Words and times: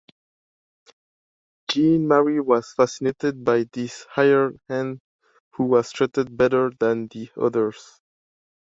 Jeanne-Marie 1.69 2.39
was 2.39 2.73
fascinated 2.73 3.43
by 3.45 3.65
this 3.71 4.07
hired 4.09 4.57
hand 4.67 4.99
who 5.51 5.65
was 5.65 5.91
treated 5.91 6.35
better 6.35 6.71
than 6.79 7.07
the 7.09 7.29
others. 7.39 8.01